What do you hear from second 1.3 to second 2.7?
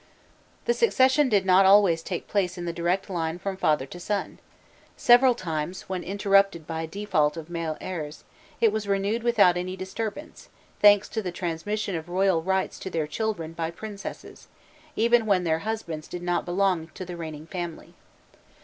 not always take place in